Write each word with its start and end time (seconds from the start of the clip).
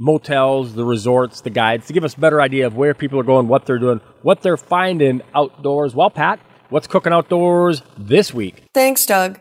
motels, 0.00 0.74
the 0.74 0.84
resorts, 0.84 1.42
the 1.42 1.50
guides 1.50 1.86
to 1.86 1.92
give 1.92 2.02
us 2.02 2.14
a 2.14 2.20
better 2.20 2.40
idea 2.40 2.66
of 2.66 2.74
where 2.74 2.94
people 2.94 3.20
are 3.20 3.24
going, 3.24 3.46
what 3.46 3.66
they're 3.66 3.78
doing, 3.78 4.00
what 4.22 4.40
they're 4.40 4.56
finding 4.56 5.20
outdoors. 5.34 5.94
Well, 5.94 6.10
Pat, 6.10 6.40
what's 6.70 6.86
cooking 6.86 7.12
outdoors 7.12 7.82
this 7.98 8.32
week? 8.32 8.64
Thanks, 8.74 9.04
Doug. 9.04 9.40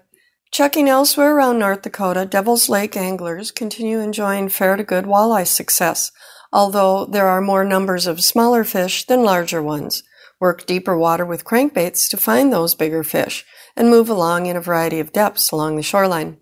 Checking 0.51 0.89
elsewhere 0.89 1.35
around 1.35 1.59
North 1.59 1.83
Dakota, 1.83 2.25
Devil's 2.25 2.67
Lake 2.67 2.97
anglers 2.97 3.51
continue 3.51 3.99
enjoying 3.99 4.49
fair 4.49 4.75
to 4.75 4.83
good 4.83 5.05
walleye 5.05 5.47
success, 5.47 6.11
although 6.51 7.05
there 7.05 7.27
are 7.27 7.39
more 7.39 7.63
numbers 7.63 8.05
of 8.05 8.21
smaller 8.21 8.63
fish 8.63 9.05
than 9.05 9.23
larger 9.23 9.63
ones. 9.63 10.03
Work 10.41 10.65
deeper 10.65 10.97
water 10.97 11.25
with 11.25 11.45
crankbaits 11.45 12.09
to 12.09 12.17
find 12.17 12.51
those 12.51 12.75
bigger 12.75 13.03
fish 13.03 13.45
and 13.77 13.89
move 13.89 14.09
along 14.09 14.47
in 14.47 14.57
a 14.57 14.61
variety 14.61 14.99
of 14.99 15.13
depths 15.13 15.51
along 15.51 15.77
the 15.77 15.83
shoreline. 15.83 16.37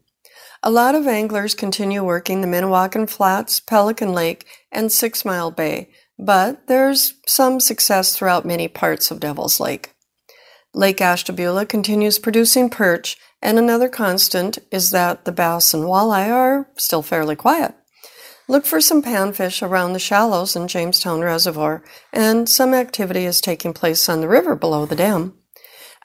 A 0.63 0.71
lot 0.71 0.95
of 0.95 1.07
anglers 1.07 1.53
continue 1.53 2.03
working 2.03 2.41
the 2.41 2.47
Minnewaukan 2.47 3.09
Flats, 3.09 3.59
Pelican 3.59 4.13
Lake, 4.13 4.45
and 4.71 4.91
Six 4.91 5.23
Mile 5.23 5.51
Bay, 5.51 5.89
but 6.17 6.67
there's 6.67 7.13
some 7.27 7.59
success 7.59 8.15
throughout 8.15 8.45
many 8.45 8.67
parts 8.67 9.11
of 9.11 9.19
Devil's 9.19 9.59
Lake. 9.59 9.93
Lake 10.73 10.99
Ashtabula 10.99 11.65
continues 11.65 12.19
producing 12.19 12.69
perch, 12.69 13.17
and 13.41 13.59
another 13.59 13.87
constant 13.87 14.57
is 14.71 14.89
that 14.91 15.25
the 15.25 15.31
bass 15.31 15.73
and 15.73 15.83
walleye 15.83 16.29
are 16.29 16.69
still 16.75 17.03
fairly 17.03 17.35
quiet. 17.35 17.75
Look 18.47 18.65
for 18.65 18.81
some 18.81 19.03
panfish 19.03 19.61
around 19.61 19.93
the 19.93 19.99
shallows 19.99 20.55
in 20.55 20.67
Jamestown 20.67 21.21
Reservoir, 21.21 21.83
and 22.13 22.47
some 22.47 22.73
activity 22.73 23.25
is 23.25 23.41
taking 23.41 23.73
place 23.73 24.07
on 24.07 24.21
the 24.21 24.27
river 24.27 24.55
below 24.55 24.85
the 24.85 24.95
dam. 24.95 25.33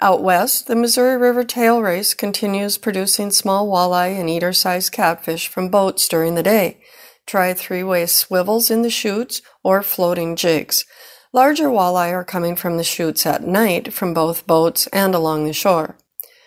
Out 0.03 0.20
west, 0.20 0.67
the 0.67 0.75
Missouri 0.75 1.17
River 1.17 1.45
tail 1.45 1.81
race 1.81 2.12
continues 2.12 2.77
producing 2.77 3.31
small 3.31 3.69
walleye 3.69 4.19
and 4.19 4.28
eater 4.28 4.53
sized 4.53 4.91
catfish 4.91 5.47
from 5.47 5.69
boats 5.69 6.08
during 6.08 6.34
the 6.34 6.42
day. 6.42 6.81
Try 7.25 7.55
three 7.55 7.84
way 7.84 8.06
swivels 8.06 8.69
in 8.69 8.83
the 8.83 8.91
chutes 8.91 9.42
or 9.62 9.80
floating 9.80 10.34
jigs. 10.34 10.84
Larger 11.33 11.69
walleye 11.69 12.11
are 12.11 12.25
coming 12.25 12.56
from 12.56 12.78
the 12.78 12.83
chutes 12.83 13.25
at 13.27 13.47
night 13.47 13.92
from 13.92 14.12
both 14.12 14.45
boats 14.45 14.89
and 14.89 15.14
along 15.14 15.45
the 15.45 15.53
shore. 15.53 15.97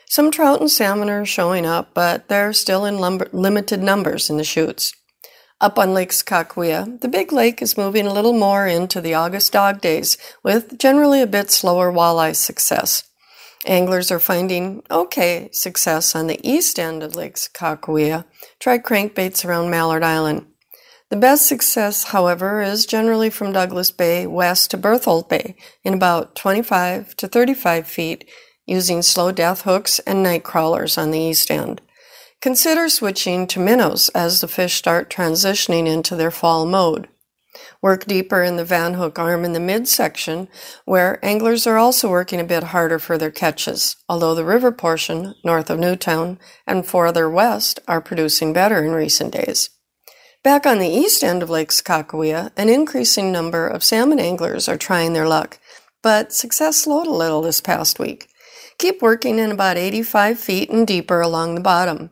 Some 0.10 0.32
trout 0.32 0.60
and 0.60 0.70
salmon 0.70 1.10
are 1.10 1.26
showing 1.26 1.66
up, 1.66 1.94
but 1.94 2.28
they're 2.28 2.52
still 2.52 2.84
in 2.84 3.00
lumber- 3.00 3.30
limited 3.32 3.82
numbers 3.82 4.30
in 4.30 4.36
the 4.36 4.44
chutes. 4.44 4.92
Up 5.62 5.80
on 5.80 5.94
Lake 5.94 6.12
Sakakawea, 6.12 7.00
the 7.00 7.08
big 7.08 7.32
lake 7.32 7.62
is 7.62 7.78
moving 7.78 8.06
a 8.06 8.14
little 8.14 8.34
more 8.34 8.68
into 8.68 9.00
the 9.00 9.14
August 9.14 9.54
dog 9.54 9.80
days 9.80 10.18
with 10.44 10.78
generally 10.78 11.22
a 11.22 11.26
bit 11.26 11.52
slower 11.52 11.90
walleye 11.90 12.36
success. 12.36 13.04
Anglers 13.66 14.12
are 14.12 14.20
finding 14.20 14.84
okay 14.92 15.50
success 15.52 16.16
on 16.16 16.28
the 16.28 16.40
east 16.48 16.78
end 16.78 17.02
of 17.02 17.16
Lake 17.16 17.36
Sakakawea. 17.36 18.26
Try 18.60 18.78
crankbaits 18.78 19.44
around 19.44 19.72
Mallard 19.72 20.04
Island. 20.04 20.46
The 21.10 21.16
best 21.16 21.48
success, 21.48 22.06
however, 22.06 22.62
is 22.62 22.86
generally 22.86 23.30
from 23.30 23.54
Douglas 23.54 23.90
Bay 23.90 24.28
west 24.28 24.72
to 24.72 24.78
Berthold 24.78 25.30
Bay 25.30 25.56
in 25.84 25.96
about 25.96 26.36
25 26.36 27.16
to 27.18 27.28
35 27.28 27.88
feet 27.88 28.30
using 28.68 29.02
slow 29.02 29.32
death 29.32 29.62
hooks 29.62 30.00
and 30.00 30.22
night 30.22 30.44
crawlers 30.44 30.98
on 30.98 31.12
the 31.12 31.20
east 31.20 31.50
end. 31.50 31.82
Consider 32.42 32.90
switching 32.90 33.48
to 33.48 33.60
minnows 33.60 34.10
as 34.10 34.42
the 34.42 34.48
fish 34.48 34.76
start 34.76 35.10
transitioning 35.10 35.88
into 35.88 36.16
their 36.16 36.32
fall 36.32 36.66
mode. 36.66 37.08
Work 37.82 38.06
deeper 38.06 38.44
in 38.44 38.56
the 38.56 38.66
Van 38.66 38.96
Hook 38.96 39.20
arm 39.20 39.46
in 39.46 39.54
the 39.54 39.60
midsection, 39.60 40.48
where 40.86 41.24
anglers 41.24 41.66
are 41.68 41.78
also 41.78 42.10
working 42.10 42.40
a 42.40 42.46
bit 42.46 42.64
harder 42.64 43.00
for 43.00 43.18
their 43.18 43.32
catches, 43.32 43.96
although 44.10 44.36
the 44.36 44.46
river 44.46 44.72
portion, 44.72 45.36
north 45.44 45.70
of 45.70 45.80
New 45.80 45.96
Town, 45.96 46.40
and 46.66 46.86
farther 46.86 47.30
west 47.30 47.80
are 47.88 48.02
producing 48.02 48.54
better 48.54 48.84
in 48.84 48.92
recent 48.92 49.34
days. 49.34 49.70
Back 50.44 50.66
on 50.66 50.78
the 50.78 50.88
east 50.88 51.24
end 51.24 51.42
of 51.42 51.50
Lake 51.50 51.70
Sakakawea, 51.70 52.52
an 52.56 52.70
increasing 52.70 53.32
number 53.32 53.68
of 53.68 53.84
salmon 53.84 54.20
anglers 54.20 54.70
are 54.70 54.78
trying 54.78 55.14
their 55.14 55.28
luck, 55.28 55.60
but 56.04 56.32
success 56.32 56.78
slowed 56.78 57.08
a 57.08 57.12
little 57.12 57.42
this 57.42 57.62
past 57.62 57.98
week. 57.98 58.28
Keep 58.78 59.02
working 59.02 59.40
in 59.40 59.50
about 59.50 59.78
85 59.78 60.40
feet 60.40 60.70
and 60.70 60.86
deeper 60.86 61.22
along 61.22 61.56
the 61.56 61.62
bottom. 61.62 62.12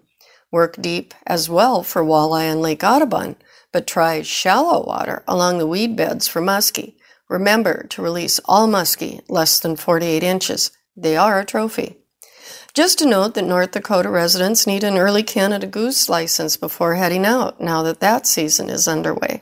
Work 0.51 0.81
deep 0.81 1.13
as 1.27 1.49
well 1.49 1.83
for 1.83 2.03
walleye 2.03 2.51
on 2.51 2.61
Lake 2.61 2.83
Audubon, 2.83 3.35
but 3.73 3.87
try 3.87 4.21
shallow 4.21 4.85
water 4.85 5.23
along 5.27 5.57
the 5.57 5.67
weed 5.67 5.97
beds 5.97 6.27
for 6.27 6.41
muskie. 6.41 6.95
Remember 7.27 7.85
to 7.89 8.01
release 8.01 8.39
all 8.45 8.67
muskie 8.67 9.21
less 9.27 9.59
than 9.59 9.75
48 9.75 10.23
inches. 10.23 10.71
They 10.95 11.17
are 11.17 11.39
a 11.39 11.45
trophy. 11.45 11.97
Just 12.73 12.99
to 12.99 13.05
note 13.05 13.33
that 13.33 13.45
North 13.45 13.71
Dakota 13.71 14.09
residents 14.09 14.65
need 14.65 14.83
an 14.83 14.97
early 14.97 15.23
Canada 15.23 15.67
Goose 15.67 16.07
license 16.07 16.55
before 16.55 16.95
heading 16.95 17.25
out 17.25 17.59
now 17.59 17.83
that 17.83 17.99
that 17.99 18.25
season 18.25 18.69
is 18.69 18.87
underway. 18.87 19.41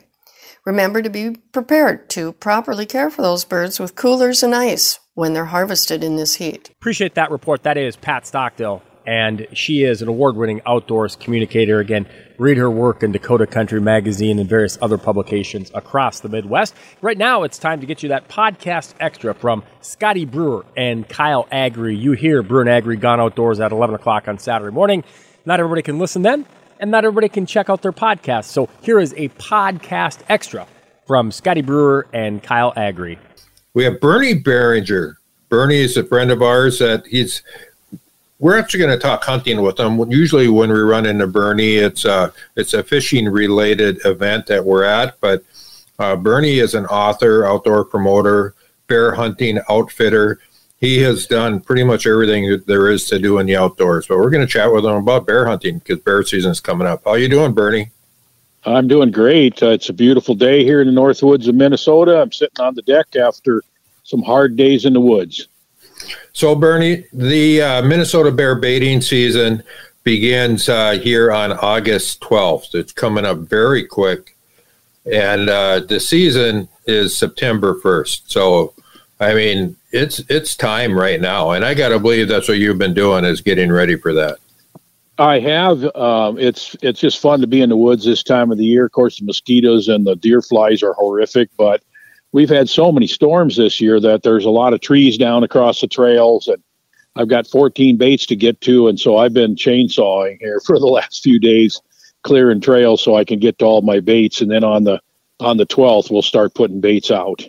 Remember 0.64 1.02
to 1.02 1.10
be 1.10 1.36
prepared 1.52 2.08
to 2.10 2.32
properly 2.32 2.86
care 2.86 3.10
for 3.10 3.22
those 3.22 3.44
birds 3.44 3.80
with 3.80 3.96
coolers 3.96 4.42
and 4.42 4.54
ice 4.54 5.00
when 5.14 5.32
they're 5.32 5.46
harvested 5.46 6.02
in 6.02 6.16
this 6.16 6.36
heat. 6.36 6.70
Appreciate 6.80 7.14
that 7.14 7.30
report. 7.30 7.64
That 7.64 7.76
is 7.76 7.96
Pat 7.96 8.26
Stockdale 8.26 8.82
and 9.06 9.46
she 9.52 9.84
is 9.84 10.02
an 10.02 10.08
award 10.08 10.36
winning 10.36 10.60
outdoors 10.66 11.16
communicator. 11.16 11.80
Again, 11.80 12.06
read 12.38 12.56
her 12.56 12.70
work 12.70 13.02
in 13.02 13.12
Dakota 13.12 13.46
Country 13.46 13.80
Magazine 13.80 14.38
and 14.38 14.48
various 14.48 14.78
other 14.80 14.98
publications 14.98 15.70
across 15.74 16.20
the 16.20 16.28
Midwest. 16.28 16.74
Right 17.00 17.18
now, 17.18 17.42
it's 17.42 17.58
time 17.58 17.80
to 17.80 17.86
get 17.86 18.02
you 18.02 18.08
that 18.10 18.28
podcast 18.28 18.94
extra 19.00 19.34
from 19.34 19.62
Scotty 19.80 20.24
Brewer 20.24 20.64
and 20.76 21.08
Kyle 21.08 21.46
Agri. 21.50 21.96
You 21.96 22.12
hear 22.12 22.42
Brewer 22.42 22.62
and 22.62 22.70
Agri 22.70 22.96
Gone 22.96 23.20
Outdoors 23.20 23.60
at 23.60 23.72
11 23.72 23.94
o'clock 23.94 24.28
on 24.28 24.38
Saturday 24.38 24.74
morning. 24.74 25.04
Not 25.44 25.60
everybody 25.60 25.82
can 25.82 25.98
listen 25.98 26.22
then, 26.22 26.46
and 26.78 26.90
not 26.90 27.04
everybody 27.04 27.28
can 27.28 27.46
check 27.46 27.70
out 27.70 27.82
their 27.82 27.92
podcast. 27.92 28.44
So 28.44 28.68
here 28.82 28.98
is 28.98 29.12
a 29.16 29.28
podcast 29.30 30.20
extra 30.28 30.66
from 31.06 31.30
Scotty 31.30 31.62
Brewer 31.62 32.06
and 32.12 32.42
Kyle 32.42 32.72
Agri. 32.76 33.18
We 33.74 33.84
have 33.84 34.00
Bernie 34.00 34.34
Barringer. 34.34 35.18
Bernie 35.48 35.80
is 35.80 35.96
a 35.96 36.04
friend 36.04 36.30
of 36.30 36.42
ours 36.42 36.78
that 36.78 37.06
he's 37.06 37.42
we're 38.42 38.58
actually 38.58 38.80
going 38.80 38.90
to 38.90 38.98
talk 38.98 39.22
hunting 39.22 39.62
with 39.62 39.76
them. 39.76 40.10
Usually, 40.10 40.48
when 40.48 40.68
we 40.68 40.80
run 40.80 41.06
into 41.06 41.28
Bernie, 41.28 41.76
it's 41.76 42.04
a 42.04 42.32
it's 42.56 42.74
a 42.74 42.82
fishing 42.82 43.28
related 43.28 44.04
event 44.04 44.46
that 44.46 44.64
we're 44.64 44.82
at. 44.82 45.18
But 45.20 45.44
uh, 46.00 46.16
Bernie 46.16 46.58
is 46.58 46.74
an 46.74 46.86
author, 46.86 47.46
outdoor 47.46 47.84
promoter, 47.84 48.54
bear 48.88 49.14
hunting 49.14 49.60
outfitter. 49.70 50.40
He 50.78 50.98
has 51.02 51.28
done 51.28 51.60
pretty 51.60 51.84
much 51.84 52.04
everything 52.04 52.50
that 52.50 52.66
there 52.66 52.90
is 52.90 53.04
to 53.06 53.20
do 53.20 53.38
in 53.38 53.46
the 53.46 53.56
outdoors. 53.56 54.08
But 54.08 54.18
we're 54.18 54.30
going 54.30 54.44
to 54.44 54.52
chat 54.52 54.72
with 54.72 54.84
him 54.84 54.96
about 54.96 55.24
bear 55.24 55.46
hunting 55.46 55.78
because 55.78 56.00
bear 56.00 56.24
season 56.24 56.50
is 56.50 56.58
coming 56.58 56.88
up. 56.88 57.02
How 57.04 57.14
you 57.14 57.28
doing, 57.28 57.52
Bernie? 57.52 57.90
I'm 58.64 58.88
doing 58.88 59.12
great. 59.12 59.62
Uh, 59.62 59.68
it's 59.68 59.88
a 59.88 59.92
beautiful 59.92 60.34
day 60.34 60.64
here 60.64 60.80
in 60.80 60.88
the 60.88 60.92
North 60.92 61.22
Woods 61.22 61.46
of 61.46 61.54
Minnesota. 61.54 62.20
I'm 62.20 62.32
sitting 62.32 62.60
on 62.60 62.74
the 62.74 62.82
deck 62.82 63.14
after 63.14 63.62
some 64.02 64.22
hard 64.22 64.56
days 64.56 64.84
in 64.84 64.94
the 64.94 65.00
woods. 65.00 65.46
So, 66.32 66.54
Bernie, 66.54 67.04
the 67.12 67.62
uh, 67.62 67.82
Minnesota 67.82 68.30
bear 68.30 68.54
baiting 68.54 69.00
season 69.00 69.62
begins 70.04 70.68
uh, 70.68 70.92
here 70.92 71.32
on 71.32 71.52
August 71.52 72.20
12th. 72.20 72.74
It's 72.74 72.92
coming 72.92 73.24
up 73.24 73.38
very 73.38 73.86
quick. 73.86 74.36
And 75.04 75.48
uh, 75.48 75.80
the 75.80 76.00
season 76.00 76.68
is 76.86 77.16
September 77.16 77.74
1st. 77.80 78.22
So, 78.26 78.74
I 79.20 79.34
mean, 79.34 79.76
it's 79.92 80.20
it's 80.28 80.56
time 80.56 80.98
right 80.98 81.20
now. 81.20 81.50
And 81.50 81.64
I 81.64 81.74
got 81.74 81.90
to 81.90 81.98
believe 81.98 82.28
that's 82.28 82.48
what 82.48 82.58
you've 82.58 82.78
been 82.78 82.94
doing 82.94 83.24
is 83.24 83.40
getting 83.40 83.70
ready 83.70 83.96
for 83.96 84.12
that. 84.14 84.38
I 85.18 85.38
have. 85.40 85.84
Um, 85.94 86.38
it's 86.38 86.74
it's 86.82 86.98
just 86.98 87.20
fun 87.20 87.40
to 87.40 87.46
be 87.46 87.60
in 87.60 87.68
the 87.68 87.76
woods 87.76 88.04
this 88.04 88.22
time 88.22 88.50
of 88.50 88.58
the 88.58 88.64
year. 88.64 88.86
Of 88.86 88.92
course, 88.92 89.18
the 89.18 89.26
mosquitoes 89.26 89.88
and 89.88 90.06
the 90.06 90.16
deer 90.16 90.40
flies 90.40 90.82
are 90.82 90.94
horrific, 90.94 91.50
but 91.56 91.82
we've 92.32 92.50
had 92.50 92.68
so 92.68 92.90
many 92.90 93.06
storms 93.06 93.56
this 93.56 93.80
year 93.80 94.00
that 94.00 94.22
there's 94.22 94.44
a 94.44 94.50
lot 94.50 94.72
of 94.72 94.80
trees 94.80 95.16
down 95.16 95.44
across 95.44 95.80
the 95.80 95.86
trails 95.86 96.48
and 96.48 96.62
I've 97.14 97.28
got 97.28 97.46
14 97.46 97.96
baits 97.96 98.26
to 98.26 98.36
get 98.36 98.60
to, 98.62 98.88
and 98.88 98.98
so 98.98 99.18
I've 99.18 99.34
been 99.34 99.54
chainsawing 99.54 100.38
here 100.40 100.60
for 100.66 100.78
the 100.78 100.86
last 100.86 101.22
few 101.22 101.38
days, 101.38 101.80
clearing 102.22 102.60
trails 102.60 103.02
so 103.02 103.16
I 103.16 103.24
can 103.24 103.38
get 103.38 103.58
to 103.58 103.64
all 103.64 103.82
my 103.82 104.00
baits, 104.00 104.40
and 104.40 104.50
then 104.50 104.64
on 104.64 104.84
the 104.84 105.00
on 105.40 105.56
the 105.56 105.66
12th 105.66 106.10
we'll 106.10 106.22
start 106.22 106.54
putting 106.54 106.80
baits 106.80 107.10
out. 107.10 107.44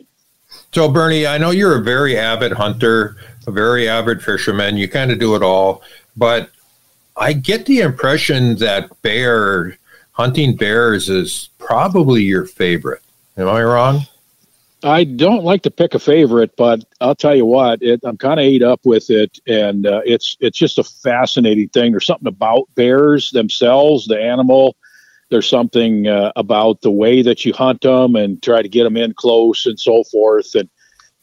So 0.73 0.89
Bernie, 0.89 1.27
I 1.27 1.37
know 1.37 1.51
you're 1.51 1.77
a 1.77 1.83
very 1.83 2.17
avid 2.17 2.51
hunter, 2.53 3.15
a 3.45 3.51
very 3.51 3.87
avid 3.87 4.23
fisherman. 4.23 4.77
You 4.77 4.87
kind 4.87 5.11
of 5.11 5.19
do 5.19 5.35
it 5.35 5.43
all, 5.43 5.83
but 6.17 6.49
I 7.15 7.33
get 7.33 7.67
the 7.67 7.81
impression 7.81 8.55
that 8.57 8.89
bear 9.03 9.77
hunting 10.13 10.55
bears 10.55 11.07
is 11.07 11.49
probably 11.59 12.23
your 12.23 12.45
favorite. 12.45 13.01
Am 13.37 13.47
I 13.47 13.63
wrong? 13.63 14.07
I 14.83 15.05
don't 15.05 15.45
like 15.45 15.63
to 15.63 15.71
pick 15.71 15.93
a 15.93 15.99
favorite, 15.99 16.55
but 16.57 16.83
I'll 16.99 17.15
tell 17.15 17.35
you 17.35 17.45
what, 17.45 17.81
it, 17.81 18.01
I'm 18.03 18.17
kind 18.17 18.39
of 18.39 18.45
ate 18.45 18.63
up 18.63 18.81
with 18.83 19.09
it, 19.09 19.39
and 19.47 19.87
uh, 19.87 20.01
it's 20.05 20.35
it's 20.41 20.57
just 20.57 20.77
a 20.77 20.83
fascinating 20.83 21.69
thing. 21.69 21.91
There's 21.91 22.05
something 22.05 22.27
about 22.27 22.67
bears 22.75 23.31
themselves, 23.31 24.07
the 24.07 24.19
animal. 24.19 24.75
There's 25.29 25.47
something 25.47 26.07
uh, 26.07 26.33
about 26.35 26.81
the 26.81 26.91
way 26.91 27.21
that 27.21 27.45
you 27.45 27.53
hunt 27.53 27.81
them 27.81 28.15
and 28.15 28.43
try 28.43 28.61
to 28.61 28.69
get 28.69 28.83
them 28.83 28.97
in 28.97 29.13
close 29.13 29.65
and 29.65 29.79
so 29.79 30.03
forth. 30.03 30.53
And 30.53 30.69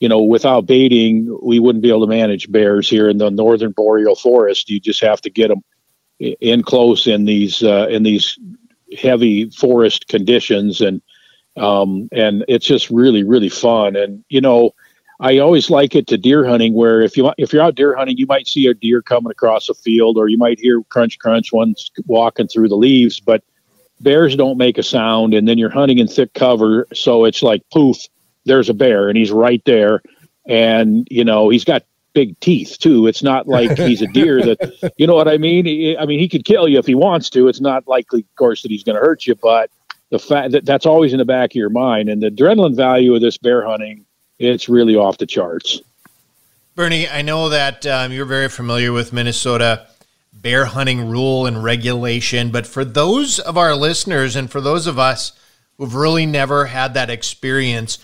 you 0.00 0.08
know, 0.08 0.22
without 0.22 0.66
baiting, 0.66 1.38
we 1.42 1.60
wouldn't 1.60 1.82
be 1.82 1.90
able 1.90 2.00
to 2.00 2.06
manage 2.06 2.50
bears 2.50 2.88
here 2.88 3.08
in 3.08 3.18
the 3.18 3.30
northern 3.30 3.72
boreal 3.72 4.16
forest. 4.16 4.70
You 4.70 4.80
just 4.80 5.02
have 5.02 5.20
to 5.20 5.30
get 5.30 5.48
them 5.48 5.62
in 6.18 6.62
close 6.62 7.06
in 7.06 7.26
these 7.26 7.62
uh, 7.62 7.88
in 7.90 8.02
these 8.04 8.38
heavy 8.98 9.50
forest 9.50 10.08
conditions 10.08 10.80
and 10.80 11.02
um, 11.56 12.08
and 12.12 12.44
it's 12.48 12.66
just 12.66 12.90
really 12.90 13.24
really 13.24 13.48
fun. 13.48 13.96
And 13.96 14.24
you 14.28 14.40
know 14.40 14.74
i 15.22 15.36
always 15.36 15.68
like 15.68 15.94
it 15.94 16.06
to 16.06 16.16
deer 16.16 16.46
hunting 16.46 16.72
where 16.72 17.02
if 17.02 17.14
you 17.14 17.30
if 17.36 17.52
you're 17.52 17.60
out 17.60 17.74
deer 17.74 17.94
hunting 17.94 18.16
you 18.16 18.24
might 18.24 18.48
see 18.48 18.66
a 18.66 18.72
deer 18.72 19.02
coming 19.02 19.30
across 19.30 19.68
a 19.68 19.74
field 19.74 20.16
or 20.16 20.28
you 20.28 20.38
might 20.38 20.58
hear 20.58 20.82
crunch 20.84 21.18
crunch 21.18 21.52
one's 21.52 21.90
walking 22.06 22.48
through 22.48 22.66
the 22.66 22.74
leaves 22.74 23.20
but 23.20 23.44
bears 24.00 24.34
don't 24.34 24.58
make 24.58 24.78
a 24.78 24.82
sound 24.82 25.34
and 25.34 25.46
then 25.46 25.58
you're 25.58 25.70
hunting 25.70 25.98
in 25.98 26.08
thick 26.08 26.32
cover. 26.34 26.86
So 26.92 27.24
it's 27.24 27.42
like 27.42 27.62
poof 27.70 27.96
there's 28.46 28.68
a 28.68 28.74
bear 28.74 29.08
and 29.08 29.18
he's 29.18 29.30
right 29.30 29.62
there. 29.64 30.02
And 30.48 31.06
you 31.10 31.24
know 31.24 31.50
he's 31.50 31.64
got 31.64 31.84
big 32.12 32.38
teeth 32.40 32.78
too. 32.78 33.06
It's 33.06 33.22
not 33.22 33.46
like 33.46 33.76
he's 33.78 34.02
a 34.02 34.06
deer 34.08 34.42
that 34.42 34.92
you 34.96 35.06
know 35.06 35.14
what 35.14 35.28
i 35.28 35.36
mean? 35.36 35.96
I 35.98 36.06
mean 36.06 36.18
he 36.18 36.28
could 36.28 36.44
kill 36.44 36.66
you 36.66 36.78
if 36.78 36.86
he 36.86 36.94
wants 36.94 37.30
to. 37.30 37.48
It's 37.48 37.60
not 37.60 37.86
likely 37.86 38.20
of 38.20 38.36
course 38.36 38.62
that 38.62 38.70
he's 38.70 38.84
going 38.84 38.96
to 38.96 39.02
hurt 39.02 39.26
you 39.26 39.34
but 39.34 39.70
the 40.10 40.18
fact 40.18 40.52
that 40.52 40.64
that's 40.64 40.86
always 40.86 41.12
in 41.12 41.18
the 41.18 41.24
back 41.24 41.52
of 41.52 41.56
your 41.56 41.70
mind 41.70 42.08
and 42.08 42.22
the 42.22 42.30
adrenaline 42.30 42.76
value 42.76 43.14
of 43.14 43.20
this 43.20 43.38
bear 43.38 43.64
hunting 43.64 44.04
it's 44.38 44.70
really 44.70 44.96
off 44.96 45.18
the 45.18 45.26
charts. 45.26 45.80
Bernie 46.74 47.08
i 47.08 47.22
know 47.22 47.48
that 47.48 47.86
um, 47.86 48.12
you're 48.12 48.24
very 48.24 48.48
familiar 48.48 48.92
with 48.92 49.12
minnesota 49.12 49.86
bear 50.32 50.66
hunting 50.66 51.08
rule 51.08 51.46
and 51.46 51.62
regulation 51.62 52.50
but 52.50 52.66
for 52.66 52.84
those 52.84 53.38
of 53.38 53.56
our 53.58 53.74
listeners 53.74 54.36
and 54.36 54.50
for 54.50 54.60
those 54.60 54.86
of 54.86 54.98
us 54.98 55.32
who've 55.76 55.94
really 55.94 56.26
never 56.26 56.66
had 56.66 56.94
that 56.94 57.10
experience 57.10 57.98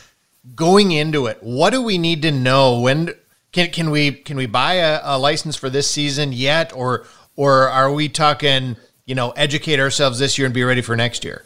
going 0.54 0.90
into 0.90 1.26
it 1.26 1.38
what 1.42 1.70
do 1.70 1.82
we 1.82 1.98
need 1.98 2.22
to 2.22 2.30
know? 2.30 2.80
When 2.80 3.10
can, 3.52 3.70
can 3.70 3.90
we 3.90 4.12
can 4.12 4.36
we 4.36 4.46
buy 4.46 4.74
a, 4.74 5.00
a 5.02 5.18
license 5.18 5.56
for 5.56 5.70
this 5.70 5.90
season 5.90 6.32
yet 6.32 6.72
or 6.72 7.06
or 7.36 7.68
are 7.68 7.90
we 7.90 8.08
talking 8.08 8.76
you 9.06 9.14
know 9.14 9.30
educate 9.30 9.80
ourselves 9.80 10.18
this 10.18 10.36
year 10.36 10.44
and 10.46 10.54
be 10.54 10.64
ready 10.64 10.82
for 10.82 10.96
next 10.96 11.24
year 11.24 11.44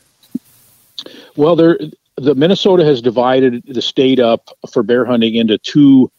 well, 1.41 1.57
there, 1.57 1.79
the 2.17 2.35
Minnesota 2.35 2.85
has 2.85 3.01
divided 3.01 3.65
the 3.67 3.81
state 3.81 4.21
up 4.21 4.51
for 4.71 4.83
bear 4.83 5.07
hunting 5.07 5.37
into 5.37 5.57
two 5.57 6.13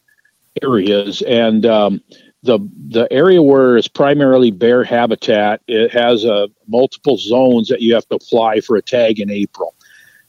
areas, 0.64 1.22
and 1.22 1.64
um, 1.64 2.02
the 2.42 2.58
the 2.90 3.08
area 3.12 3.42
where 3.42 3.78
it's 3.78 3.88
primarily 3.88 4.50
bear 4.50 4.84
habitat 4.84 5.62
it 5.68 5.92
has 5.92 6.26
uh, 6.26 6.48
multiple 6.68 7.18
zones 7.18 7.68
that 7.68 7.82
you 7.82 7.94
have 7.94 8.08
to 8.08 8.16
apply 8.16 8.62
for 8.62 8.78
a 8.78 8.82
tag 8.82 9.20
in 9.20 9.30
April. 9.30 9.76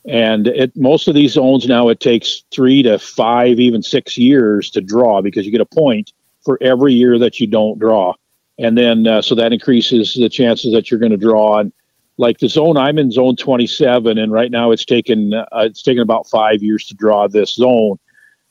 And 0.05 0.47
it, 0.47 0.75
most 0.75 1.07
of 1.07 1.15
these 1.15 1.31
zones 1.31 1.67
now 1.67 1.89
it 1.89 1.99
takes 1.99 2.43
three 2.51 2.83
to 2.83 2.99
five, 2.99 3.59
even 3.59 3.81
six 3.81 4.15
years 4.15 4.69
to 4.71 4.81
draw 4.81 5.21
because 5.21 5.43
you 5.43 5.51
get 5.51 5.61
a 5.61 5.65
point 5.65 6.13
for 6.45 6.59
every 6.61 6.93
year 6.93 7.17
that 7.17 7.39
you 7.39 7.47
don't 7.47 7.79
draw, 7.79 8.13
and 8.59 8.77
then 8.77 9.07
uh, 9.07 9.23
so 9.23 9.33
that 9.33 9.53
increases 9.53 10.13
the 10.13 10.29
chances 10.29 10.71
that 10.71 10.91
you're 10.91 10.99
going 10.99 11.11
to 11.11 11.17
draw. 11.17 11.57
And 11.61 11.73
like 12.17 12.39
the 12.39 12.47
zone 12.47 12.77
I'm 12.77 12.97
in, 12.97 13.11
zone 13.11 13.35
27, 13.35 14.17
and 14.17 14.31
right 14.31 14.51
now 14.51 14.71
it's 14.71 14.85
taken 14.85 15.33
uh, 15.33 15.45
it's 15.53 15.81
taken 15.81 16.01
about 16.01 16.29
five 16.29 16.61
years 16.61 16.85
to 16.87 16.93
draw 16.93 17.27
this 17.27 17.55
zone. 17.55 17.97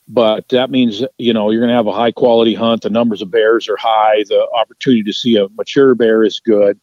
But 0.08 0.48
that 0.48 0.70
means 0.70 1.04
you 1.18 1.32
know 1.32 1.50
you're 1.50 1.60
going 1.60 1.70
to 1.70 1.76
have 1.76 1.86
a 1.86 1.92
high 1.92 2.12
quality 2.12 2.54
hunt. 2.54 2.82
The 2.82 2.90
numbers 2.90 3.22
of 3.22 3.30
bears 3.30 3.68
are 3.68 3.76
high. 3.76 4.24
The 4.28 4.46
opportunity 4.54 5.04
to 5.04 5.12
see 5.12 5.36
a 5.36 5.48
mature 5.50 5.94
bear 5.94 6.22
is 6.22 6.40
good. 6.40 6.78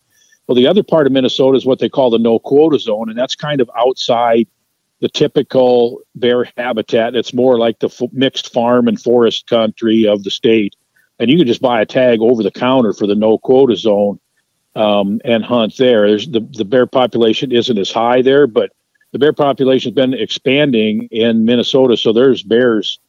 Well, 0.48 0.56
the 0.56 0.68
other 0.68 0.84
part 0.84 1.06
of 1.06 1.14
Minnesota 1.14 1.58
is 1.58 1.66
what 1.66 1.80
they 1.80 1.90
call 1.90 2.10
the 2.10 2.18
no 2.18 2.40
quota 2.40 2.80
zone, 2.80 3.10
and 3.10 3.18
that's 3.18 3.36
kind 3.36 3.62
of 3.62 3.70
outside 3.78 4.48
the 5.02 5.10
typical 5.10 6.02
bear 6.16 6.52
habitat. 6.58 7.16
It's 7.16 7.34
more 7.34 7.58
like 7.58 7.80
the 7.80 7.88
f- 7.88 8.12
mixed 8.12 8.52
farm 8.52 8.88
and 8.88 9.00
forest 9.00 9.48
country 9.48 10.08
of 10.08 10.24
the 10.24 10.32
state. 10.32 10.76
And 11.20 11.30
you 11.30 11.38
can 11.38 11.48
just 11.48 11.62
buy 11.62 11.82
a 11.82 11.86
tag 11.86 12.20
over 12.22 12.44
the 12.44 12.52
counter 12.52 12.94
for 12.94 13.06
the 13.06 13.16
no 13.16 13.38
quota 13.38 13.76
zone 13.76 14.20
um, 14.80 15.20
and 15.26 15.44
hunt 15.44 15.76
there. 15.78 16.08
There's 16.08 16.28
the, 16.28 16.40
the 16.40 16.64
bear 16.64 16.86
population 16.86 17.52
isn't 17.52 17.78
as 17.78 17.92
high 17.92 18.22
there, 18.22 18.48
but 18.48 18.72
the 19.12 19.20
bear 19.20 19.34
population 19.34 19.92
has 19.92 19.96
been 19.96 20.14
expanding 20.14 21.10
in 21.12 21.44
Minnesota. 21.44 21.98
So 21.98 22.14
there's 22.14 22.44
bears 22.44 23.00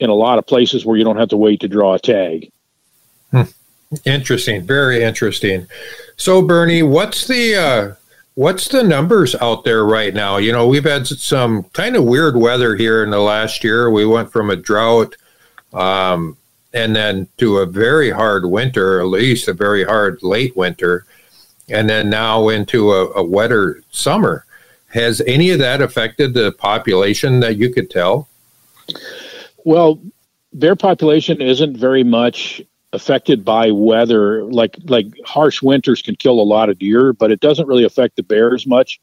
in 0.00 0.10
a 0.10 0.14
lot 0.14 0.38
of 0.38 0.46
places 0.46 0.84
where 0.84 0.96
you 0.96 1.04
don't 1.04 1.18
have 1.18 1.28
to 1.28 1.36
wait 1.36 1.60
to 1.60 1.68
draw 1.68 1.94
a 1.94 1.98
tag. 2.00 2.50
Hmm. 3.30 3.42
Interesting, 4.04 4.62
very 4.62 5.02
interesting. 5.02 5.66
So 6.16 6.42
Bernie, 6.42 6.82
what's 6.82 7.26
the 7.26 7.56
uh, 7.56 7.94
what's 8.34 8.68
the 8.68 8.82
numbers 8.82 9.34
out 9.36 9.64
there 9.64 9.84
right 9.84 10.14
now? 10.14 10.38
You 10.38 10.52
know, 10.52 10.66
we've 10.66 10.84
had 10.84 11.06
some 11.06 11.64
kind 11.74 11.96
of 11.96 12.04
weird 12.04 12.36
weather 12.36 12.76
here 12.76 13.04
in 13.04 13.10
the 13.10 13.20
last 13.20 13.62
year. 13.62 13.90
We 13.90 14.06
went 14.06 14.32
from 14.32 14.50
a 14.50 14.56
drought 14.56 15.16
um, 15.72 16.36
and 16.72 16.94
then 16.94 17.28
to 17.38 17.58
a 17.58 17.66
very 17.66 18.10
hard 18.10 18.46
winter, 18.46 19.00
at 19.00 19.06
least 19.06 19.48
a 19.48 19.52
very 19.52 19.84
hard 19.84 20.22
late 20.22 20.56
winter, 20.56 21.04
and 21.70 21.88
then 21.88 22.10
now 22.10 22.48
into 22.48 22.92
a, 22.92 23.10
a 23.12 23.24
wetter 23.24 23.82
summer. 23.90 24.44
Has 24.88 25.20
any 25.26 25.50
of 25.50 25.58
that 25.60 25.80
affected 25.80 26.34
the 26.34 26.52
population 26.52 27.40
that 27.40 27.56
you 27.56 27.70
could 27.70 27.90
tell? 27.90 28.28
Well, 29.64 30.00
their 30.52 30.74
population 30.74 31.40
isn't 31.40 31.76
very 31.76 32.02
much 32.02 32.60
affected 32.92 33.44
by 33.44 33.70
weather. 33.70 34.44
Like 34.44 34.76
like 34.86 35.06
harsh 35.24 35.62
winters 35.62 36.02
can 36.02 36.16
kill 36.16 36.40
a 36.40 36.42
lot 36.42 36.68
of 36.68 36.78
deer, 36.78 37.12
but 37.12 37.30
it 37.30 37.40
doesn't 37.40 37.68
really 37.68 37.84
affect 37.84 38.16
the 38.16 38.22
bears 38.22 38.66
much. 38.66 39.00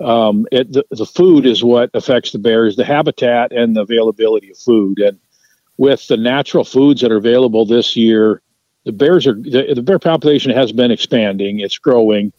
Um, 0.00 0.46
it, 0.52 0.72
the, 0.72 0.84
the 0.90 1.06
food 1.06 1.44
is 1.46 1.64
what 1.64 1.90
affects 1.94 2.32
the 2.32 2.38
bears, 2.38 2.76
the 2.76 2.84
habitat 2.84 3.52
and 3.52 3.76
the 3.76 3.82
availability 3.82 4.50
of 4.50 4.58
food. 4.58 4.98
And 4.98 5.18
with 5.76 6.06
the 6.08 6.16
natural 6.16 6.64
foods 6.64 7.00
that 7.00 7.12
are 7.12 7.16
available 7.16 7.64
this 7.64 7.96
year, 7.96 8.42
the 8.84 8.92
bears 8.92 9.26
are 9.26 9.34
the, 9.34 9.74
the 9.74 9.82
bear 9.82 9.98
population 9.98 10.50
has 10.52 10.72
been 10.72 10.90
expanding. 10.90 11.60
It's 11.60 11.78
growing, 11.78 12.32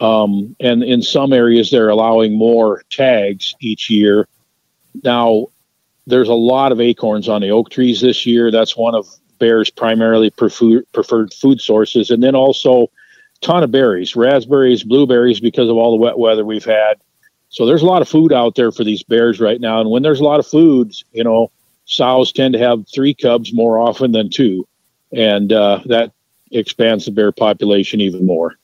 um, 0.00 0.54
and 0.60 0.82
in 0.82 1.02
some 1.02 1.32
areas 1.32 1.70
they're 1.70 1.88
allowing 1.88 2.36
more 2.36 2.82
tags 2.90 3.54
each 3.60 3.90
year. 3.90 4.28
Now, 5.02 5.46
there's 6.06 6.28
a 6.28 6.34
lot 6.34 6.72
of 6.72 6.80
acorns 6.80 7.28
on 7.28 7.40
the 7.40 7.50
oak 7.50 7.70
trees 7.70 8.00
this 8.00 8.26
year. 8.26 8.50
That's 8.50 8.76
one 8.76 8.94
of 8.94 9.08
bears' 9.38 9.70
primarily 9.70 10.30
prefer, 10.30 10.82
preferred 10.92 11.32
food 11.32 11.60
sources, 11.60 12.10
and 12.10 12.22
then 12.22 12.34
also 12.34 12.90
ton 13.40 13.62
of 13.62 13.70
berries, 13.70 14.14
raspberries, 14.14 14.84
blueberries, 14.84 15.40
because 15.40 15.68
of 15.68 15.76
all 15.76 15.92
the 15.92 16.02
wet 16.02 16.18
weather 16.18 16.44
we've 16.44 16.64
had. 16.64 16.94
So 17.48 17.66
there's 17.66 17.82
a 17.82 17.86
lot 17.86 18.02
of 18.02 18.08
food 18.08 18.32
out 18.32 18.54
there 18.54 18.70
for 18.70 18.84
these 18.84 19.02
bears 19.02 19.40
right 19.40 19.60
now, 19.60 19.80
and 19.80 19.90
when 19.90 20.02
there's 20.02 20.20
a 20.20 20.24
lot 20.24 20.40
of 20.40 20.46
foods, 20.46 21.04
you 21.12 21.24
know, 21.24 21.50
sows 21.86 22.30
tend 22.32 22.52
to 22.54 22.60
have 22.60 22.84
three 22.94 23.14
cubs 23.14 23.52
more 23.52 23.78
often 23.78 24.12
than 24.12 24.30
two, 24.30 24.68
and 25.12 25.52
uh, 25.52 25.80
that 25.86 26.12
expands 26.50 27.04
the 27.04 27.10
bear 27.10 27.32
population 27.32 28.00
even 28.00 28.26
more. 28.26 28.56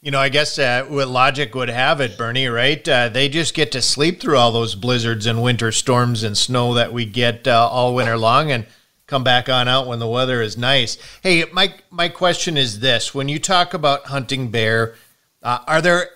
You 0.00 0.10
know, 0.10 0.20
I 0.20 0.28
guess 0.28 0.58
uh, 0.58 0.84
what 0.86 1.08
logic 1.08 1.54
would 1.54 1.70
have 1.70 2.00
it, 2.00 2.18
Bernie, 2.18 2.48
right? 2.48 2.86
Uh, 2.86 3.08
they 3.08 3.28
just 3.28 3.54
get 3.54 3.72
to 3.72 3.80
sleep 3.80 4.20
through 4.20 4.36
all 4.36 4.52
those 4.52 4.74
blizzards 4.74 5.24
and 5.24 5.42
winter 5.42 5.72
storms 5.72 6.22
and 6.22 6.36
snow 6.36 6.74
that 6.74 6.92
we 6.92 7.06
get 7.06 7.48
uh, 7.48 7.68
all 7.70 7.94
winter 7.94 8.18
long 8.18 8.50
and 8.50 8.66
come 9.06 9.24
back 9.24 9.48
on 9.48 9.66
out 9.66 9.86
when 9.86 10.00
the 10.00 10.08
weather 10.08 10.42
is 10.42 10.58
nice. 10.58 10.98
Hey, 11.22 11.44
my, 11.52 11.74
my 11.90 12.10
question 12.10 12.58
is 12.58 12.80
this 12.80 13.14
when 13.14 13.30
you 13.30 13.38
talk 13.38 13.72
about 13.72 14.06
hunting 14.06 14.50
bear, 14.50 14.94
uh, 15.42 15.60
are 15.66 15.80
there 15.80 16.10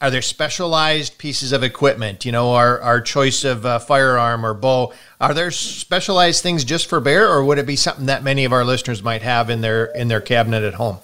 are 0.00 0.10
there 0.10 0.22
specialized 0.22 1.18
pieces 1.18 1.52
of 1.52 1.62
equipment? 1.62 2.24
You 2.24 2.32
know, 2.32 2.54
our 2.54 2.80
our 2.80 3.00
choice 3.00 3.44
of 3.44 3.66
uh, 3.66 3.78
firearm 3.78 4.46
or 4.46 4.54
bow. 4.54 4.92
Are 5.20 5.34
there 5.34 5.50
specialized 5.50 6.42
things 6.42 6.64
just 6.64 6.86
for 6.86 7.00
bear, 7.00 7.28
or 7.28 7.44
would 7.44 7.58
it 7.58 7.66
be 7.66 7.76
something 7.76 8.06
that 8.06 8.22
many 8.22 8.44
of 8.44 8.52
our 8.52 8.64
listeners 8.64 9.02
might 9.02 9.22
have 9.22 9.50
in 9.50 9.60
their 9.60 9.86
in 9.86 10.08
their 10.08 10.20
cabinet 10.20 10.62
at 10.62 10.74
home? 10.74 10.98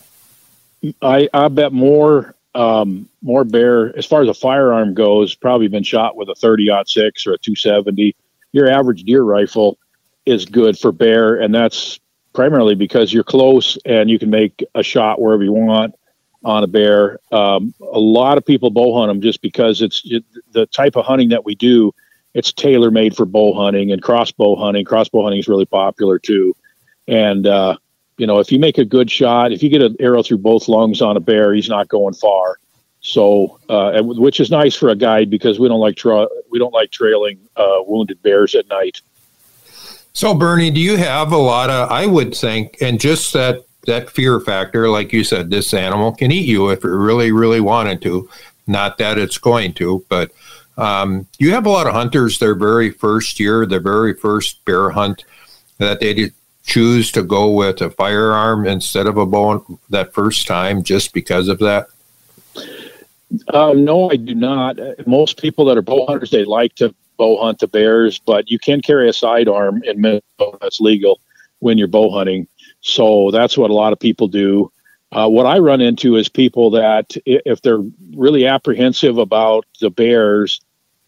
I 1.02 1.28
I 1.34 1.48
bet 1.48 1.72
more 1.72 2.34
um, 2.54 3.08
more 3.22 3.44
bear 3.44 3.96
as 3.96 4.06
far 4.06 4.22
as 4.22 4.28
a 4.28 4.34
firearm 4.34 4.94
goes. 4.94 5.34
Probably 5.34 5.68
been 5.68 5.82
shot 5.82 6.16
with 6.16 6.30
a 6.30 6.34
thirty 6.34 6.70
six 6.86 7.26
or 7.26 7.34
a 7.34 7.38
two 7.38 7.54
seventy. 7.54 8.16
Your 8.52 8.70
average 8.70 9.02
deer 9.02 9.22
rifle 9.22 9.76
is 10.24 10.46
good 10.46 10.78
for 10.78 10.90
bear, 10.90 11.36
and 11.36 11.54
that's 11.54 12.00
primarily 12.32 12.74
because 12.74 13.12
you're 13.12 13.24
close 13.24 13.78
and 13.84 14.08
you 14.08 14.18
can 14.18 14.30
make 14.30 14.64
a 14.74 14.82
shot 14.82 15.20
wherever 15.20 15.42
you 15.42 15.52
want 15.52 15.94
on 16.46 16.62
a 16.62 16.66
bear. 16.68 17.18
Um, 17.32 17.74
a 17.80 17.98
lot 17.98 18.38
of 18.38 18.46
people 18.46 18.70
bow 18.70 18.96
hunt 18.96 19.10
them 19.10 19.20
just 19.20 19.42
because 19.42 19.82
it's 19.82 20.00
it, 20.04 20.24
the 20.52 20.66
type 20.66 20.94
of 20.94 21.04
hunting 21.04 21.30
that 21.30 21.44
we 21.44 21.56
do. 21.56 21.92
It's 22.34 22.52
tailor 22.52 22.90
made 22.90 23.16
for 23.16 23.26
bow 23.26 23.52
hunting 23.52 23.90
and 23.90 24.00
crossbow 24.00 24.54
hunting. 24.54 24.84
Crossbow 24.84 25.22
hunting 25.22 25.40
is 25.40 25.48
really 25.48 25.66
popular 25.66 26.18
too. 26.20 26.54
And 27.08 27.46
uh, 27.46 27.78
you 28.16 28.28
know, 28.28 28.38
if 28.38 28.52
you 28.52 28.60
make 28.60 28.78
a 28.78 28.84
good 28.84 29.10
shot, 29.10 29.52
if 29.52 29.62
you 29.62 29.68
get 29.68 29.82
an 29.82 29.96
arrow 29.98 30.22
through 30.22 30.38
both 30.38 30.68
lungs 30.68 31.02
on 31.02 31.16
a 31.16 31.20
bear, 31.20 31.52
he's 31.52 31.68
not 31.68 31.88
going 31.88 32.14
far. 32.14 32.58
So, 33.00 33.58
uh, 33.68 34.02
which 34.02 34.38
is 34.38 34.50
nice 34.50 34.76
for 34.76 34.88
a 34.88 34.96
guide 34.96 35.30
because 35.30 35.58
we 35.58 35.68
don't 35.68 35.80
like 35.80 35.96
tra- 35.96 36.28
we 36.50 36.58
don't 36.58 36.72
like 36.72 36.92
trailing 36.92 37.40
uh, 37.56 37.78
wounded 37.86 38.22
bears 38.22 38.54
at 38.54 38.68
night. 38.68 39.00
So, 40.12 40.32
Bernie, 40.32 40.70
do 40.70 40.80
you 40.80 40.96
have 40.96 41.32
a 41.32 41.36
lot 41.36 41.70
of? 41.70 41.90
I 41.90 42.06
would 42.06 42.34
think, 42.34 42.78
and 42.80 43.00
just 43.00 43.32
that 43.32 43.64
that 43.86 44.10
fear 44.10 44.40
factor, 44.40 44.88
like 44.88 45.12
you 45.12 45.24
said, 45.24 45.50
this 45.50 45.72
animal 45.74 46.12
can 46.12 46.30
eat 46.30 46.46
you 46.46 46.70
if 46.70 46.84
it 46.84 46.88
really, 46.88 47.32
really 47.32 47.60
wanted 47.60 48.02
to. 48.02 48.28
Not 48.66 48.98
that 48.98 49.18
it's 49.18 49.38
going 49.38 49.74
to, 49.74 50.04
but 50.08 50.32
um, 50.76 51.26
you 51.38 51.52
have 51.52 51.66
a 51.66 51.70
lot 51.70 51.86
of 51.86 51.94
hunters. 51.94 52.38
Their 52.38 52.54
very 52.54 52.90
first 52.90 53.38
year, 53.38 53.64
their 53.64 53.80
very 53.80 54.14
first 54.14 54.64
bear 54.64 54.90
hunt, 54.90 55.24
that 55.78 56.00
they 56.00 56.30
choose 56.64 57.12
to 57.12 57.22
go 57.22 57.50
with 57.50 57.80
a 57.80 57.90
firearm 57.90 58.66
instead 58.66 59.06
of 59.06 59.16
a 59.16 59.26
bow 59.26 59.64
that 59.90 60.12
first 60.12 60.46
time, 60.46 60.82
just 60.82 61.14
because 61.14 61.48
of 61.48 61.58
that. 61.60 61.86
Uh, 63.48 63.72
no, 63.72 64.10
I 64.10 64.16
do 64.16 64.34
not. 64.34 64.78
Most 65.06 65.40
people 65.40 65.64
that 65.66 65.76
are 65.76 65.82
bow 65.82 66.06
hunters, 66.06 66.30
they 66.30 66.44
like 66.44 66.74
to 66.76 66.94
bow 67.16 67.42
hunt 67.42 67.60
the 67.60 67.68
bears, 67.68 68.18
but 68.18 68.50
you 68.50 68.58
can 68.58 68.82
carry 68.82 69.08
a 69.08 69.12
sidearm 69.12 69.82
in 69.84 70.00
Minnesota. 70.00 70.58
That's 70.60 70.80
legal 70.80 71.20
when 71.60 71.78
you're 71.78 71.88
bow 71.88 72.10
hunting. 72.10 72.46
So 72.86 73.30
that's 73.32 73.58
what 73.58 73.70
a 73.70 73.74
lot 73.74 73.92
of 73.92 73.98
people 73.98 74.28
do. 74.28 74.70
Uh, 75.12 75.28
what 75.28 75.46
I 75.46 75.58
run 75.58 75.80
into 75.80 76.16
is 76.16 76.28
people 76.28 76.70
that, 76.70 77.16
if 77.24 77.62
they're 77.62 77.82
really 78.14 78.46
apprehensive 78.46 79.18
about 79.18 79.66
the 79.80 79.90
bears, 79.90 80.60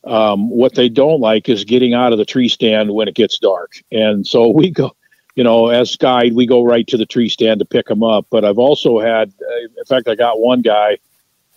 um, 0.05 0.51
what 0.51 0.75
they 0.75 0.89
don't 0.89 1.21
like 1.21 1.49
is 1.49 1.65
getting 1.65 1.95
out 1.95 2.13
of 2.13 2.19
the 2.19 2.25
tree 2.25 2.49
stand 2.49 2.93
when 2.95 3.09
it 3.09 3.15
gets 3.15 3.39
dark. 3.39 3.73
And 3.93 4.27
so 4.27 4.49
we 4.55 4.71
go, 4.71 4.95
you 5.35 5.45
know, 5.45 5.69
as 5.69 5.97
guide, 5.97 6.35
we 6.35 6.47
go 6.47 6.65
right 6.65 6.87
to 6.89 6.97
the 6.97 7.07
tree 7.07 7.29
stand 7.29 7.61
to 7.61 7.65
pick 7.65 7.87
them 7.87 8.03
up. 8.03 8.27
But 8.31 8.45
I've 8.45 8.59
also 8.59 8.99
had, 8.99 9.33
in 9.79 9.85
fact, 9.85 10.09
I 10.09 10.15
got 10.15 10.41
one 10.41 10.63
guy 10.63 10.99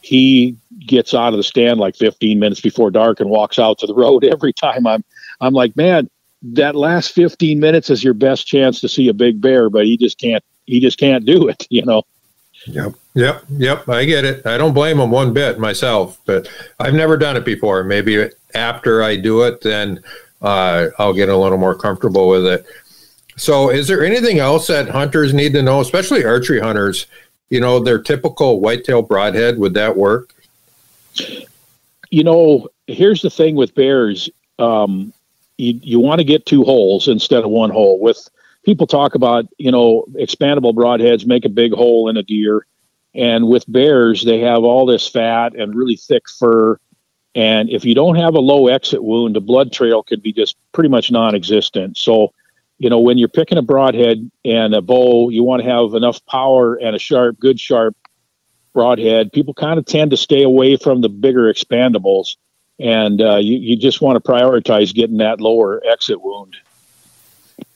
he 0.02 0.58
gets 0.80 1.14
out 1.14 1.34
of 1.34 1.38
the 1.38 1.44
stand 1.44 1.80
like 1.80 1.96
15 1.96 2.40
minutes 2.40 2.60
before 2.60 2.90
dark 2.92 3.20
and 3.20 3.30
walks 3.30 3.60
out 3.60 3.78
to 3.80 3.88
the 3.88 3.94
road 3.96 4.24
every 4.24 4.52
time 4.52 4.86
i'm 4.86 5.04
i'm 5.40 5.54
like 5.54 5.76
man 5.78 6.10
that 6.42 6.76
last 6.76 7.14
15 7.14 7.60
minutes 7.60 7.90
is 7.90 8.04
your 8.04 8.14
best 8.14 8.48
chance 8.48 8.80
to 8.82 8.90
see 8.90 9.08
a 9.10 9.14
big 9.14 9.42
bear 9.42 9.70
but 9.70 9.86
he 9.86 9.98
just 9.98 10.20
can't 10.20 10.44
he 10.66 10.80
just 10.80 10.98
can't 10.98 11.26
do 11.26 11.48
it 11.48 11.68
you 11.70 11.84
know 11.86 12.04
yep 12.68 12.94
yep 13.14 13.44
yep 13.50 13.88
i 13.90 14.06
get 14.06 14.26
it 14.26 14.46
i 14.46 14.58
don't 14.58 14.74
blame 14.74 15.00
him 15.00 15.12
one 15.12 15.34
bit 15.34 15.60
myself 15.60 16.20
but 16.26 16.48
i've 16.80 16.94
never 16.94 17.18
done 17.18 17.36
it 17.38 17.46
before 17.46 17.84
maybe 17.84 18.30
after 18.56 19.04
i 19.04 19.16
do 19.16 19.44
it 19.44 19.62
then 19.62 20.00
uh, 20.42 20.88
i'll 20.98 21.14
get 21.14 21.30
a 21.30 21.38
little 21.38 21.58
more 21.58 21.76
comfortable 21.76 22.28
with 22.28 22.46
it 22.46 22.66
so 23.38 23.70
is 23.70 23.88
there 23.88 24.04
anything 24.04 24.40
else 24.40 24.68
that 24.68 24.90
hunters 24.90 25.34
need 25.34 25.54
to 25.54 25.62
know 25.62 25.80
especially 25.80 26.26
archery 26.26 26.60
hunters 26.60 27.08
you 27.52 27.60
know, 27.60 27.80
their 27.80 28.00
typical 28.00 28.62
whitetail 28.62 29.04
broadhead, 29.04 29.60
would 29.60 29.76
that 29.76 29.96
work? 29.96 30.34
You 32.10 32.24
know, 32.24 32.70
here's 32.88 33.22
the 33.22 33.30
thing 33.30 33.56
with 33.56 33.76
bears. 33.76 34.30
Um, 34.58 35.14
you, 35.62 35.80
you 35.82 36.00
want 36.00 36.20
to 36.20 36.26
get 36.26 36.46
two 36.46 36.64
holes 36.64 37.08
instead 37.08 37.44
of 37.44 37.50
one 37.50 37.70
hole. 37.70 38.00
With 38.00 38.28
people 38.64 38.88
talk 38.88 39.16
about, 39.16 39.46
you 39.58 39.72
know, 39.72 40.06
expandable 40.14 40.74
broadheads 40.74 41.26
make 41.26 41.46
a 41.46 41.50
big 41.50 41.74
hole 41.74 42.10
in 42.10 42.18
a 42.18 42.24
deer. 42.24 42.66
And 43.14 43.48
with 43.48 43.72
bears, 43.72 44.24
they 44.24 44.40
have 44.40 44.64
all 44.64 44.86
this 44.86 45.08
fat 45.08 45.54
and 45.56 45.76
really 45.76 45.98
thick 45.98 46.24
fur. 46.40 46.78
And 47.36 47.70
if 47.70 47.86
you 47.86 47.96
don't 47.96 48.16
have 48.16 48.36
a 48.36 48.40
low 48.40 48.68
exit 48.68 49.04
wound, 49.04 49.36
the 49.36 49.42
blood 49.42 49.72
trail 49.72 50.04
could 50.04 50.22
be 50.22 50.34
just 50.34 50.56
pretty 50.72 50.90
much 50.90 51.12
non 51.12 51.36
existent. 51.36 51.98
So 51.98 52.34
you 52.82 52.90
know, 52.90 53.00
when 53.00 53.20
you're 53.20 53.28
picking 53.28 53.60
a 53.60 53.62
broadhead 53.62 54.32
and 54.44 54.74
a 54.74 54.82
bow, 54.82 55.30
you 55.30 55.44
want 55.44 55.62
to 55.62 55.70
have 55.70 55.94
enough 55.94 56.26
power 56.26 56.74
and 56.74 56.96
a 56.96 57.00
sharp, 57.00 57.40
good 57.40 57.60
sharp 57.60 57.96
broadhead. 58.74 59.32
People 59.32 59.54
kind 59.54 59.78
of 59.78 59.86
tend 59.86 60.10
to 60.10 60.18
stay 60.18 60.42
away 60.42 60.78
from 60.78 61.02
the 61.02 61.10
bigger 61.10 61.42
expandables, 61.54 62.38
and 62.82 63.22
uh, 63.22 63.38
you, 63.38 63.58
you 63.58 63.78
just 63.78 64.02
want 64.02 64.22
to 64.22 64.32
prioritize 64.32 64.94
getting 64.94 65.18
that 65.18 65.40
lower 65.40 65.82
exit 65.86 66.22
wound. 66.22 66.56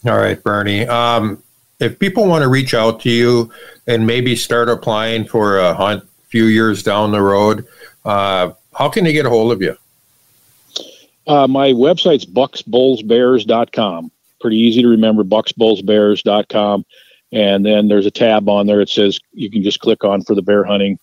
All 0.06 0.18
right, 0.18 0.42
Bernie. 0.42 0.88
Um, 0.88 1.42
if 1.80 2.00
people 2.00 2.28
want 2.28 2.42
to 2.42 2.48
reach 2.48 2.74
out 2.74 3.00
to 3.02 3.10
you 3.10 3.52
and 3.88 4.06
maybe 4.08 4.36
start 4.36 4.70
applying 4.70 5.26
for 5.26 5.60
a 5.60 5.74
hunt 5.74 6.04
a 6.04 6.28
few 6.28 6.46
years 6.46 6.84
down 6.84 7.12
the 7.12 7.22
road, 7.22 7.66
uh, 8.04 8.52
how 8.74 8.90
can 8.90 9.04
they 9.04 9.14
get 9.14 9.26
a 9.26 9.30
hold 9.30 9.52
of 9.52 9.62
you? 9.62 9.78
Uh, 11.28 11.48
my 11.48 11.70
website's 11.72 12.26
bucksbullsbears.com 12.26 14.12
pretty 14.46 14.58
easy 14.58 14.84
to 14.84 14.88
remember 14.88 15.24
bucksbullsbears.com 15.24 16.86
and 17.32 17.66
then 17.66 17.88
there's 17.88 18.06
a 18.06 18.12
tab 18.12 18.48
on 18.48 18.68
there 18.68 18.80
it 18.80 18.90
says 18.90 19.20
you 19.32 19.50
can 19.50 19.64
just 19.64 19.80
click 19.80 20.04
on 20.04 20.22
for 20.22 20.36
the 20.36 20.42
bear 20.44 20.64
hunting 20.64 21.00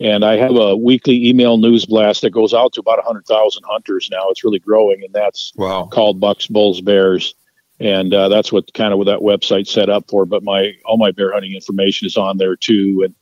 and 0.00 0.24
i 0.24 0.36
have 0.36 0.56
a 0.56 0.76
weekly 0.76 1.28
email 1.28 1.56
news 1.56 1.86
blast 1.86 2.22
that 2.22 2.30
goes 2.30 2.54
out 2.54 2.72
to 2.72 2.80
about 2.80 2.98
100000 2.98 3.62
hunters 3.66 4.08
now 4.10 4.28
it's 4.28 4.44
really 4.44 4.58
growing 4.58 5.02
and 5.04 5.12
that's 5.14 5.52
wow. 5.56 5.88
called 5.92 6.20
bucks 6.20 6.46
bulls 6.46 6.80
bears 6.80 7.34
and 7.80 8.14
uh, 8.14 8.28
that's 8.28 8.52
what 8.52 8.72
kind 8.72 8.92
of 8.92 8.98
what 8.98 9.06
that 9.06 9.18
website 9.18 9.66
set 9.66 9.90
up 9.90 10.04
for 10.08 10.24
but 10.24 10.42
my 10.42 10.72
all 10.84 10.96
my 10.96 11.10
bear 11.10 11.32
hunting 11.32 11.54
information 11.54 12.06
is 12.06 12.16
on 12.16 12.36
there 12.38 12.56
too 12.56 13.02
and 13.04 13.14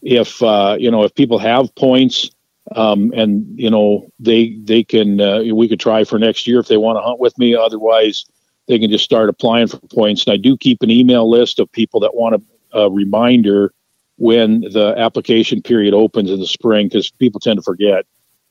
if 0.00 0.42
uh, 0.42 0.76
you 0.78 0.90
know 0.90 1.02
if 1.02 1.14
people 1.14 1.38
have 1.38 1.74
points 1.74 2.30
um, 2.76 3.12
and 3.16 3.58
you 3.58 3.70
know 3.70 4.06
they 4.20 4.56
they 4.62 4.84
can 4.84 5.20
uh, 5.20 5.42
we 5.54 5.68
could 5.68 5.80
try 5.80 6.04
for 6.04 6.18
next 6.18 6.46
year 6.46 6.60
if 6.60 6.68
they 6.68 6.76
want 6.76 6.96
to 6.96 7.02
hunt 7.02 7.18
with 7.18 7.36
me 7.38 7.54
otherwise 7.54 8.24
they 8.68 8.78
can 8.78 8.90
just 8.90 9.04
start 9.04 9.28
applying 9.28 9.66
for 9.66 9.78
points. 9.78 10.24
And 10.26 10.34
I 10.34 10.36
do 10.36 10.56
keep 10.56 10.82
an 10.82 10.90
email 10.90 11.28
list 11.28 11.58
of 11.58 11.72
people 11.72 12.00
that 12.00 12.14
want 12.14 12.36
a, 12.36 12.78
a 12.78 12.90
reminder 12.90 13.72
when 14.18 14.60
the 14.60 14.94
application 14.98 15.62
period 15.62 15.94
opens 15.94 16.30
in 16.30 16.40
the 16.40 16.46
spring 16.46 16.88
because 16.88 17.10
people 17.10 17.40
tend 17.40 17.56
to 17.56 17.62
forget. 17.62 18.04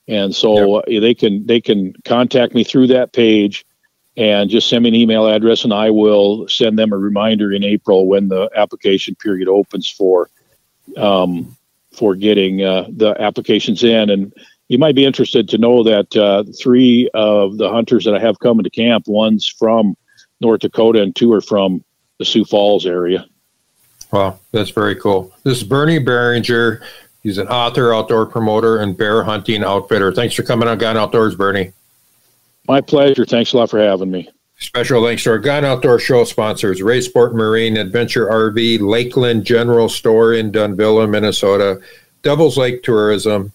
And 0.07 0.33
so 0.33 0.81
yep. 0.87 1.01
they 1.01 1.13
can 1.13 1.45
they 1.45 1.61
can 1.61 1.93
contact 2.05 2.53
me 2.53 2.63
through 2.63 2.87
that 2.87 3.11
page 3.11 3.65
and 4.15 4.49
just 4.49 4.69
send 4.69 4.83
me 4.83 4.89
an 4.89 4.95
email 4.95 5.27
address 5.27 5.63
and 5.63 5.73
I 5.73 5.91
will 5.91 6.47
send 6.47 6.79
them 6.79 6.93
a 6.93 6.97
reminder 6.97 7.51
in 7.51 7.63
April 7.63 8.07
when 8.07 8.29
the 8.29 8.49
application 8.55 9.15
period 9.15 9.49
opens 9.49 9.89
for 9.89 10.29
um, 10.95 11.55
for 11.93 12.15
getting 12.15 12.63
uh, 12.63 12.85
the 12.89 13.19
applications 13.21 13.83
in. 13.83 14.09
And 14.09 14.33
you 14.69 14.77
might 14.77 14.95
be 14.95 15.05
interested 15.05 15.49
to 15.49 15.57
know 15.57 15.83
that 15.83 16.15
uh, 16.15 16.45
three 16.57 17.09
of 17.13 17.57
the 17.57 17.69
hunters 17.69 18.05
that 18.05 18.15
I 18.15 18.19
have 18.19 18.39
coming 18.39 18.63
to 18.63 18.69
camp, 18.69 19.05
one's 19.07 19.47
from 19.47 19.95
North 20.39 20.61
Dakota, 20.61 21.01
and 21.01 21.15
two 21.15 21.33
are 21.33 21.41
from 21.41 21.83
the 22.19 22.25
Sioux 22.25 22.45
Falls 22.45 22.85
area. 22.85 23.25
Wow, 24.11 24.39
that's 24.51 24.69
very 24.69 24.95
cool. 24.95 25.33
This 25.43 25.57
is 25.57 25.63
Bernie 25.63 25.99
Barringer. 25.99 26.81
He's 27.23 27.37
an 27.37 27.47
author, 27.47 27.93
outdoor 27.93 28.25
promoter, 28.25 28.77
and 28.77 28.97
bear 28.97 29.23
hunting 29.23 29.63
outfitter. 29.63 30.13
Thanks 30.13 30.33
for 30.33 30.43
coming 30.43 30.69
on 30.69 30.77
Gone 30.77 30.95
Outdoors, 30.95 31.35
Bernie. 31.35 31.73
My 32.67 32.79
pleasure. 32.79 33.25
Thanks 33.25 33.53
a 33.53 33.57
lot 33.57 33.69
for 33.69 33.79
having 33.79 34.11
me. 34.11 34.29
Special 34.59 35.03
thanks 35.03 35.23
to 35.23 35.31
our 35.31 35.37
Gone 35.37 35.65
Outdoor 35.65 35.99
Show 35.99 36.23
sponsors, 36.23 36.81
Ray 36.81 37.01
Sport 37.01 37.35
Marine, 37.35 37.77
Adventure 37.77 38.27
RV, 38.27 38.79
Lakeland 38.79 39.45
General 39.45 39.87
Store 39.87 40.33
in 40.33 40.51
Dunvilla, 40.51 41.07
Minnesota, 41.07 41.79
Devil's 42.23 42.57
Lake 42.57 42.81
Tourism, 42.81 43.51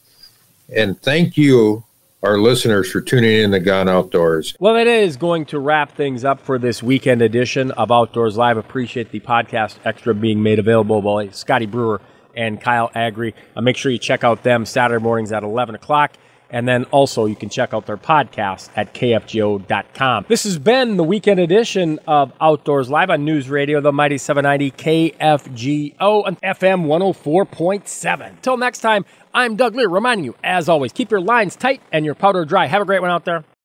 and 0.74 1.00
thank 1.02 1.36
you 1.36 1.82
our 2.22 2.38
listeners 2.38 2.90
for 2.90 3.00
tuning 3.00 3.38
in 3.38 3.50
to 3.50 3.58
Gone 3.58 3.88
Outdoors. 3.88 4.56
Well, 4.60 4.76
it 4.76 4.86
is 4.86 5.16
going 5.16 5.44
to 5.46 5.58
wrap 5.58 5.92
things 5.92 6.24
up 6.24 6.40
for 6.40 6.58
this 6.58 6.82
weekend 6.82 7.20
edition 7.20 7.72
of 7.72 7.90
Outdoors 7.90 8.36
Live. 8.36 8.56
Appreciate 8.56 9.10
the 9.10 9.20
podcast 9.20 9.76
extra 9.84 10.14
being 10.14 10.42
made 10.42 10.58
available 10.60 11.02
by 11.02 11.28
Scotty 11.30 11.66
Brewer 11.66 12.00
and 12.36 12.60
Kyle 12.60 12.90
Agri. 12.94 13.34
Uh, 13.56 13.60
make 13.60 13.76
sure 13.76 13.90
you 13.90 13.98
check 13.98 14.22
out 14.22 14.44
them 14.44 14.64
Saturday 14.66 15.02
mornings 15.02 15.32
at 15.32 15.42
11 15.42 15.74
o'clock. 15.74 16.12
And 16.48 16.68
then 16.68 16.84
also 16.84 17.24
you 17.24 17.34
can 17.34 17.48
check 17.48 17.72
out 17.72 17.86
their 17.86 17.96
podcast 17.96 18.68
at 18.76 18.92
kfgo.com. 18.92 20.26
This 20.28 20.44
has 20.44 20.58
been 20.58 20.98
the 20.98 21.04
weekend 21.04 21.40
edition 21.40 21.98
of 22.06 22.30
Outdoors 22.42 22.90
Live 22.90 23.08
on 23.08 23.24
News 23.24 23.48
Radio, 23.48 23.80
the 23.80 23.90
Mighty 23.90 24.18
790 24.18 24.70
KFGO 24.72 26.28
and 26.28 26.38
FM 26.42 26.84
104.7. 26.84 28.42
Till 28.42 28.58
next 28.58 28.80
time, 28.80 29.06
I'm 29.34 29.56
Doug 29.56 29.74
Leier 29.74 29.90
reminding 29.90 30.26
you, 30.26 30.34
as 30.44 30.68
always, 30.68 30.92
keep 30.92 31.10
your 31.10 31.20
lines 31.20 31.56
tight 31.56 31.80
and 31.90 32.04
your 32.04 32.14
powder 32.14 32.44
dry. 32.44 32.66
Have 32.66 32.82
a 32.82 32.84
great 32.84 33.00
one 33.00 33.10
out 33.10 33.24
there. 33.24 33.44